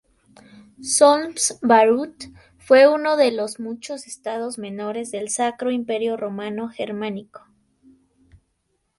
[0.81, 7.45] Solms-Baruth fue uno de los muchos Estados menores del Sacro Imperio Romano Germánico.